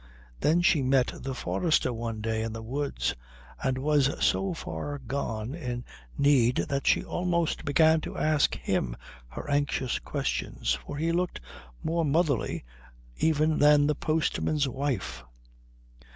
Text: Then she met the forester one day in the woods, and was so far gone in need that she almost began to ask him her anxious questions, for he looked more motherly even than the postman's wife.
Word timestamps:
Then 0.39 0.63
she 0.63 0.81
met 0.81 1.11
the 1.19 1.35
forester 1.35 1.93
one 1.93 2.21
day 2.21 2.41
in 2.41 2.53
the 2.53 2.63
woods, 2.63 3.13
and 3.61 3.77
was 3.77 4.09
so 4.25 4.51
far 4.51 4.97
gone 4.97 5.53
in 5.53 5.85
need 6.17 6.55
that 6.69 6.87
she 6.87 7.03
almost 7.03 7.63
began 7.65 8.01
to 8.01 8.17
ask 8.17 8.55
him 8.57 8.97
her 9.27 9.47
anxious 9.47 9.99
questions, 9.99 10.73
for 10.73 10.97
he 10.97 11.11
looked 11.11 11.39
more 11.83 12.03
motherly 12.03 12.63
even 13.17 13.59
than 13.59 13.85
the 13.85 13.93
postman's 13.93 14.67
wife. 14.67 15.23